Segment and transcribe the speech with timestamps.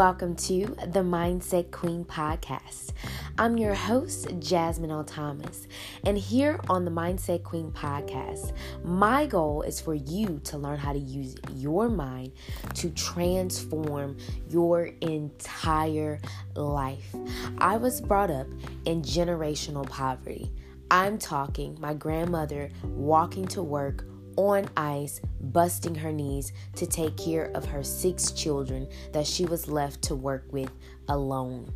[0.00, 2.92] welcome to the Mindset Queen podcast.
[3.36, 5.04] I'm your host, Jasmine L.
[5.04, 5.68] Thomas,
[6.06, 10.94] and here on the Mindset Queen podcast, my goal is for you to learn how
[10.94, 12.32] to use your mind
[12.76, 14.16] to transform
[14.48, 16.18] your entire
[16.54, 17.14] life.
[17.58, 18.46] I was brought up
[18.86, 20.50] in generational poverty.
[20.90, 27.50] I'm talking my grandmother walking to work on ice, busting her knees to take care
[27.54, 30.70] of her six children that she was left to work with
[31.08, 31.72] alone.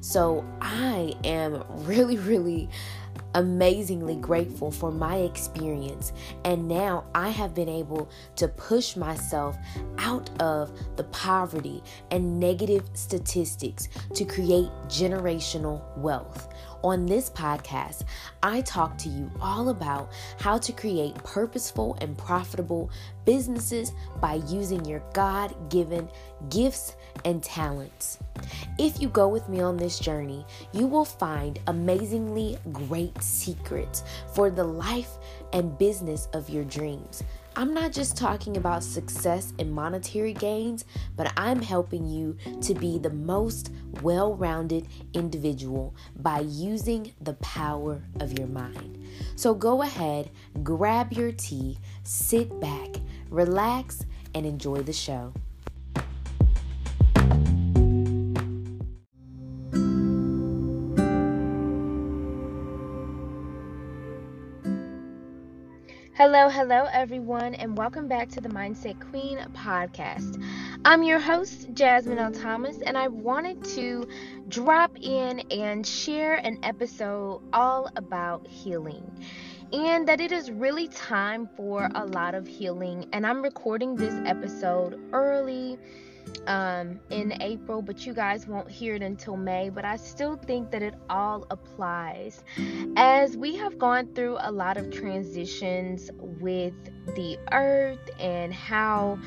[0.00, 2.68] So I am really, really
[3.34, 6.12] amazingly grateful for my experience.
[6.44, 9.56] And now I have been able to push myself
[9.98, 16.52] out of the poverty and negative statistics to create generational wealth.
[16.82, 18.02] On this podcast,
[18.42, 22.90] I talk to you all about how to create purposeful and profitable
[23.24, 26.08] businesses by using your God given
[26.50, 28.18] gifts and talents.
[28.80, 34.02] If you go with me on this journey, you will find amazingly great secrets
[34.34, 35.18] for the life
[35.52, 37.22] and business of your dreams.
[37.54, 40.86] I'm not just talking about success and monetary gains,
[41.16, 48.02] but I'm helping you to be the most well rounded individual by using the power
[48.20, 49.06] of your mind.
[49.36, 50.30] So go ahead,
[50.62, 52.88] grab your tea, sit back,
[53.28, 55.34] relax, and enjoy the show.
[66.24, 70.40] Hello, hello, everyone, and welcome back to the Mindset Queen podcast.
[70.84, 72.30] I'm your host, Jasmine L.
[72.30, 74.06] Thomas, and I wanted to
[74.46, 79.02] drop in and share an episode all about healing.
[79.72, 83.06] And that it is really time for a lot of healing.
[83.12, 85.76] And I'm recording this episode early
[86.46, 89.70] um, in April, but you guys won't hear it until May.
[89.70, 92.42] But I still think that it all applies.
[92.96, 96.74] As we have gone through a lot of transitions with
[97.14, 99.18] the earth and how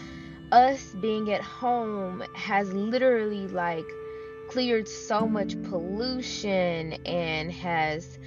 [0.52, 3.86] us being at home has literally like
[4.50, 8.20] cleared so much pollution and has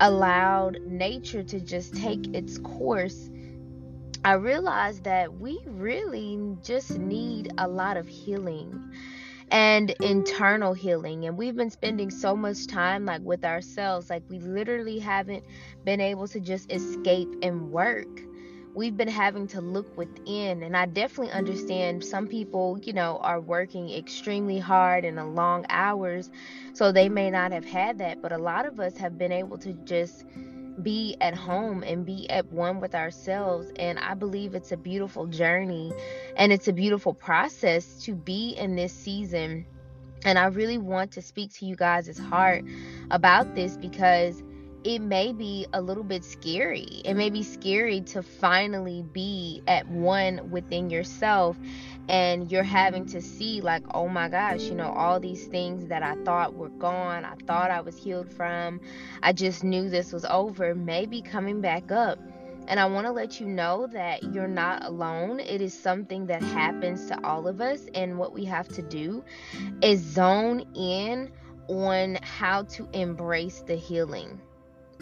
[0.00, 3.30] allowed nature to just take its course
[4.24, 8.92] I realized that we really just need a lot of healing
[9.50, 14.38] and internal healing and we've been spending so much time like with ourselves like we
[14.38, 15.44] literally haven't
[15.84, 18.06] been able to just escape and work.
[18.74, 23.40] We've been having to look within and i definitely understand some people you know are
[23.40, 26.30] working extremely hard and a long hours
[26.72, 29.58] so they may not have had that but a lot of us have been able
[29.58, 30.24] to just
[30.82, 33.70] be at home and be at one with ourselves.
[33.76, 35.92] And I believe it's a beautiful journey
[36.36, 39.66] and it's a beautiful process to be in this season.
[40.24, 42.64] And I really want to speak to you guys' heart
[43.10, 44.42] about this because
[44.84, 47.02] it may be a little bit scary.
[47.04, 47.60] It may be mm-hmm.
[47.60, 51.56] scary to finally be at one within yourself
[52.08, 56.02] and you're having to see like oh my gosh you know all these things that
[56.02, 58.80] i thought were gone i thought i was healed from
[59.22, 62.18] i just knew this was over maybe coming back up.
[62.68, 65.40] And i want to let you know that you're not alone.
[65.40, 69.24] It is something that happens to all of us and what we have to do
[69.82, 71.32] is zone in
[71.68, 74.40] on how to embrace the healing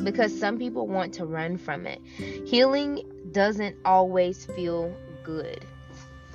[0.04, 2.00] because some people want to run from it
[2.46, 3.02] healing
[3.32, 5.64] doesn't always feel good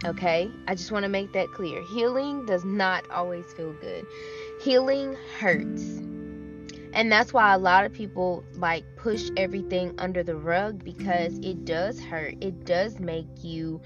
[0.06, 0.52] Okay?
[0.68, 1.82] I just want to make that clear.
[1.84, 4.06] Healing does not always feel good.
[4.62, 6.02] Healing hurts.
[6.94, 11.66] And that's why a lot of people like push everything under the rug because it
[11.66, 12.36] does hurt.
[12.40, 13.82] It does make you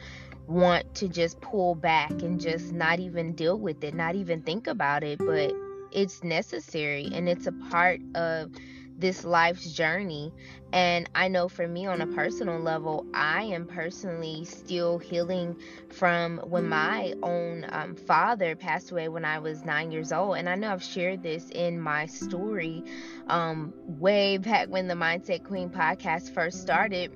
[0.48, 4.68] want to just pull back and just not even deal with it, not even think
[4.68, 5.54] about it, but
[5.92, 8.52] it's necessary and it's a part of
[9.00, 10.34] this life's journey.
[10.72, 15.57] And I know for me, on a personal level, I am personally still healing
[15.90, 20.38] from when my own um, father passed away when I was nine years old.
[20.38, 22.84] And I know I've shared this in my story
[23.28, 27.12] um, way back when the Mindset Queen podcast first started.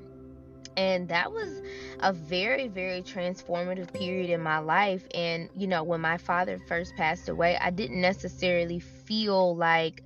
[0.75, 1.61] And that was
[1.99, 5.07] a very, very transformative period in my life.
[5.13, 10.03] And, you know, when my father first passed away, I didn't necessarily feel like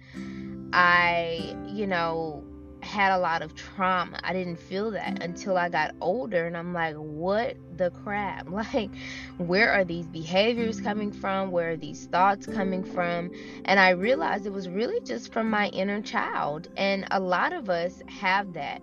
[0.74, 2.44] I, you know,
[2.82, 4.20] had a lot of trauma.
[4.24, 8.48] I didn't feel that until I got older and I'm like, what the crap?
[8.74, 8.90] Like,
[9.38, 11.52] where are these behaviors coming from?
[11.52, 13.32] Where are these thoughts coming from?
[13.66, 16.70] And I realized it was really just from my inner child.
[16.76, 18.82] And a lot of us have that.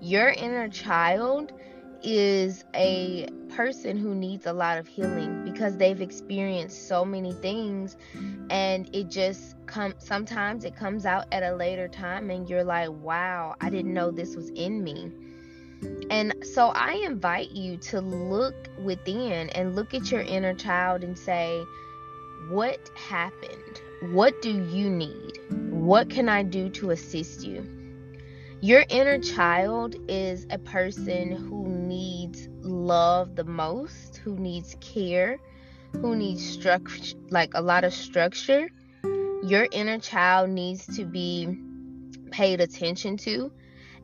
[0.00, 1.52] Your inner child
[2.02, 7.96] is a person who needs a lot of healing because they've experienced so many things
[8.48, 12.88] and it just comes sometimes it comes out at a later time and you're like
[12.90, 15.10] wow i didn't know this was in me.
[16.10, 21.18] And so i invite you to look within and look at your inner child and
[21.18, 21.62] say
[22.48, 23.80] what happened?
[24.12, 25.38] What do you need?
[25.70, 27.64] What can i do to assist you?
[28.62, 31.64] Your inner child is a person who
[32.70, 35.38] love the most, who needs care,
[35.92, 38.68] who needs structure, like a lot of structure.
[39.42, 41.58] Your inner child needs to be
[42.30, 43.52] paid attention to.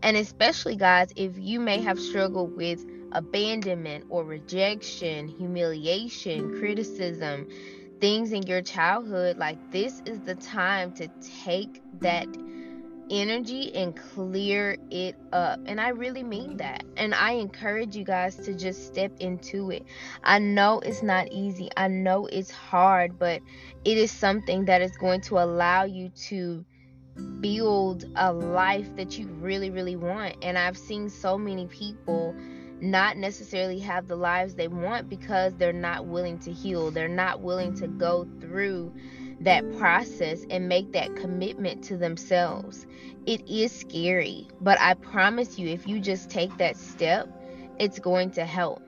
[0.03, 7.49] And especially, guys, if you may have struggled with abandonment or rejection, humiliation, criticism,
[8.01, 11.09] things in your childhood, like this is the time to
[11.45, 12.27] take that
[13.11, 15.61] energy and clear it up.
[15.67, 16.85] And I really mean that.
[16.97, 19.85] And I encourage you guys to just step into it.
[20.23, 23.41] I know it's not easy, I know it's hard, but
[23.85, 26.65] it is something that is going to allow you to
[27.41, 30.37] build a life that you really, really want.
[30.43, 32.35] And I've seen so many people
[32.81, 37.41] not necessarily have the lives they want because they're not willing to heal, they're not
[37.41, 38.93] willing to go through
[39.41, 42.87] that process and make that commitment to themselves.
[43.27, 47.29] It is scary, but I promise you, if you just take that step,
[47.79, 48.83] it's going to help.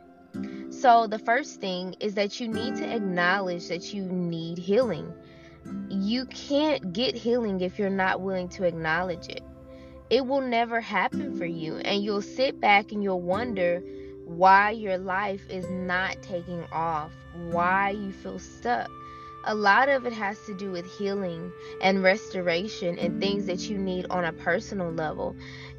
[0.71, 5.13] So, the first thing is that you need to acknowledge that you need healing.
[5.89, 9.43] You can't get healing if you're not willing to acknowledge it.
[10.09, 13.83] It will never happen for you, and you'll sit back and you'll wonder
[14.25, 17.11] why your life is not taking off,
[17.51, 18.91] why you feel stuck
[19.45, 23.79] a lot of it has to do with healing and restoration and things that you
[23.79, 25.37] need on a personal level.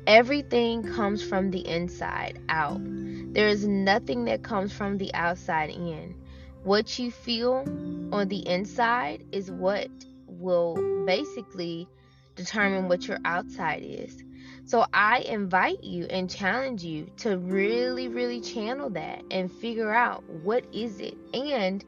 [0.08, 2.80] Everything comes from the inside out.
[3.34, 6.16] There is nothing that comes from the outside in.
[6.64, 7.64] What you feel
[8.12, 9.90] on the inside is what
[10.26, 11.88] will basically
[12.36, 14.24] determine what your outside is.
[14.66, 20.24] So I invite you and challenge you to really, really channel that and figure out
[20.44, 21.84] what is it and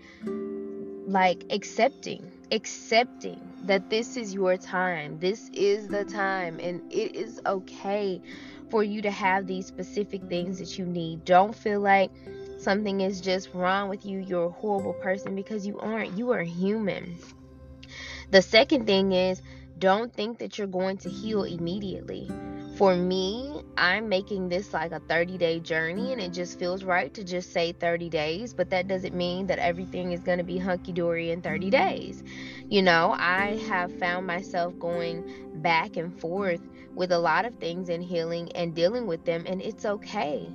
[1.07, 5.17] like accepting accepting that this is your time.
[5.19, 8.21] This is the time and it is okay
[8.69, 11.23] for you to have these specific things that you need.
[11.25, 12.11] Don't feel like
[12.57, 14.19] something is just wrong with you.
[14.19, 16.17] You're a horrible person because you aren't.
[16.17, 17.17] You are human.
[18.31, 19.41] The second thing is
[19.79, 22.29] don't think that you're going to heal immediately
[22.77, 27.13] for me, I'm making this like a 30 day journey, and it just feels right
[27.13, 30.57] to just say 30 days, but that doesn't mean that everything is going to be
[30.57, 32.23] hunky dory in 30 days.
[32.69, 35.23] You know, I have found myself going
[35.61, 36.61] back and forth
[36.95, 40.47] with a lot of things in healing and dealing with them, and it's okay.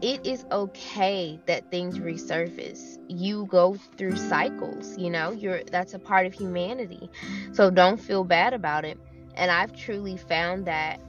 [0.00, 2.98] It is okay that things resurface.
[3.08, 7.08] You go through cycles, you know, you're that's a part of humanity.
[7.52, 8.98] So don't feel bad about it.
[9.34, 11.00] And I've truly found that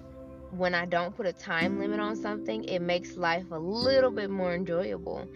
[0.57, 4.29] when I don't put a time limit on something, it makes life a little bit
[4.29, 5.27] more enjoyable.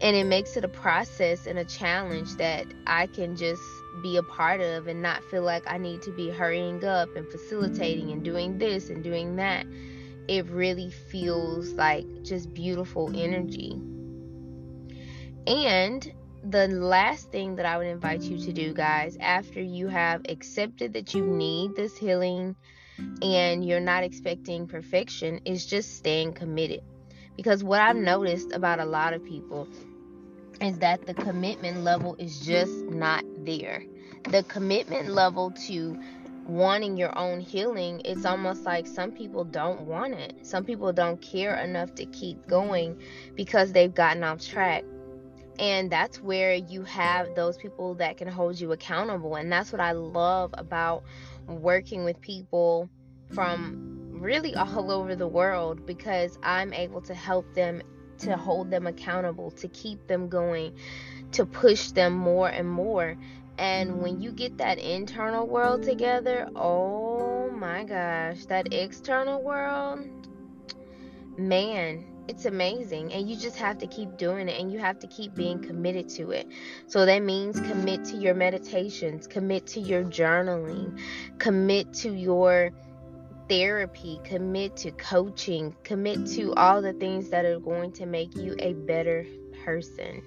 [0.00, 3.62] And it makes it a process and a challenge that I can just
[4.02, 7.28] be a part of and not feel like I need to be hurrying up and
[7.28, 9.66] facilitating and doing this and doing that.
[10.26, 13.78] It really feels like just beautiful energy.
[15.46, 20.22] And the last thing that I would invite you to do, guys, after you have
[20.28, 22.56] accepted that you need this healing
[23.22, 26.82] and you're not expecting perfection is just staying committed.
[27.36, 29.68] Because what I've noticed about a lot of people
[30.60, 33.82] is that the commitment level is just not there.
[34.30, 35.98] The commitment level to
[36.46, 40.34] wanting your own healing, it's almost like some people don't want it.
[40.42, 43.00] Some people don't care enough to keep going
[43.34, 44.84] because they've gotten off track.
[45.58, 49.36] And that's where you have those people that can hold you accountable.
[49.36, 51.04] And that's what I love about
[51.46, 52.88] working with people
[53.32, 57.82] from really all over the world because I'm able to help them
[58.18, 60.74] to hold them accountable, to keep them going,
[61.32, 63.16] to push them more and more.
[63.58, 70.00] And when you get that internal world together, oh my gosh, that external world,
[71.36, 75.06] man, it's amazing and you just have to keep doing it and you have to
[75.06, 76.48] keep being committed to it.
[76.86, 80.98] So that means commit to your meditations commit to your journaling
[81.38, 82.70] commit to your
[83.48, 88.56] therapy commit to coaching commit to all the things that are going to make you
[88.58, 89.26] a better
[89.64, 90.22] person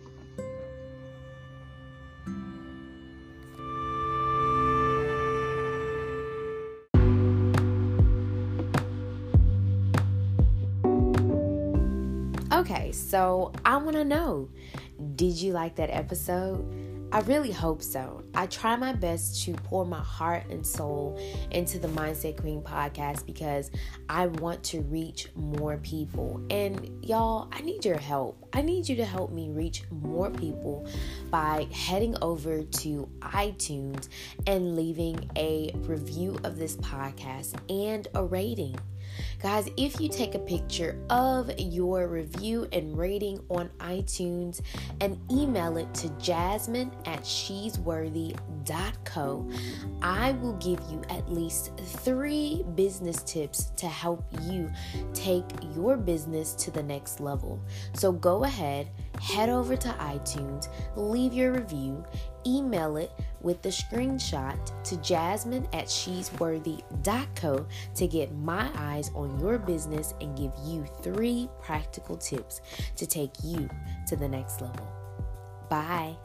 [12.98, 14.50] So I want to know
[15.16, 16.66] did you like that episode?
[17.12, 18.24] I really hope so.
[18.36, 21.18] I try my best to pour my heart and soul
[21.52, 23.72] into the Mindset Queen podcast because
[24.10, 26.42] I want to reach more people.
[26.50, 28.47] And y'all, I need your help.
[28.54, 30.88] I need you to help me reach more people
[31.30, 34.08] by heading over to iTunes
[34.46, 38.78] and leaving a review of this podcast and a rating.
[39.42, 44.62] Guys, if you take a picture of your review and rating on iTunes
[45.00, 49.50] and email it to jasmine at she'sworthy.co,
[50.02, 54.70] I will give you at least three business tips to help you
[55.14, 57.60] take your business to the next level.
[57.94, 58.90] So go ahead,
[59.22, 62.04] head over to iTunes, leave your review,
[62.46, 63.12] email it
[63.42, 70.38] with the screenshot to jasmine at she'sworthy.co to get my eyes on your business and
[70.38, 72.62] give you three practical tips
[72.96, 73.70] to take you
[74.08, 74.88] to the next level.
[75.70, 76.16] Bye.